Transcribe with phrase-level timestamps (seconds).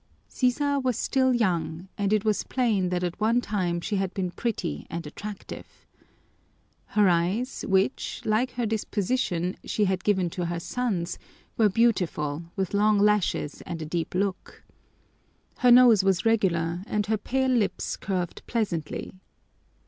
[0.27, 4.31] Sisa was still young, and it was plain that at one time she had been
[4.31, 5.85] pretty and attractive.
[6.97, 11.19] Her eyes, which, like her disposition, she had given to her sons,
[11.55, 14.63] were beautiful, with long lashes and a deep look.
[15.59, 19.13] Her nose was regular and her pale lips curved pleasantly.